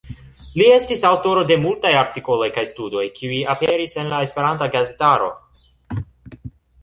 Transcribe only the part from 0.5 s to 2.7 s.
Li estis aŭtoro de multaj artikoloj kaj